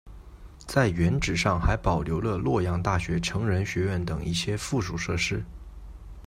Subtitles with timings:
[0.65, 5.43] 在原址上还保留了洛阳大学成人学院等一些附属设施。